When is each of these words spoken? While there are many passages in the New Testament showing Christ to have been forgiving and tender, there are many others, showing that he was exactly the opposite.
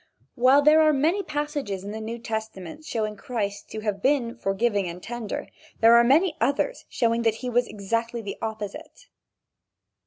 While 0.33 0.63
there 0.63 0.81
are 0.81 0.93
many 0.93 1.21
passages 1.21 1.83
in 1.83 1.91
the 1.91 2.01
New 2.01 2.17
Testament 2.17 2.83
showing 2.85 3.15
Christ 3.15 3.69
to 3.69 3.81
have 3.81 4.01
been 4.01 4.35
forgiving 4.35 4.87
and 4.87 4.97
tender, 5.03 5.47
there 5.79 5.95
are 5.95 6.03
many 6.03 6.35
others, 6.41 6.85
showing 6.89 7.21
that 7.21 7.35
he 7.45 7.51
was 7.51 7.67
exactly 7.67 8.23
the 8.23 8.37
opposite. 8.41 9.05